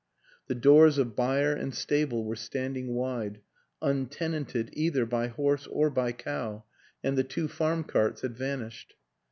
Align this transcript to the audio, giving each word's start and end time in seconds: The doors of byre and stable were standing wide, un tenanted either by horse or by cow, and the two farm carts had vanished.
The 0.47 0.55
doors 0.55 0.97
of 0.97 1.15
byre 1.15 1.53
and 1.55 1.75
stable 1.75 2.25
were 2.25 2.35
standing 2.35 2.95
wide, 2.95 3.39
un 3.83 4.07
tenanted 4.07 4.71
either 4.73 5.05
by 5.05 5.27
horse 5.27 5.67
or 5.67 5.91
by 5.91 6.11
cow, 6.11 6.63
and 7.03 7.15
the 7.15 7.23
two 7.23 7.47
farm 7.47 7.83
carts 7.83 8.21
had 8.21 8.35
vanished. 8.35 8.95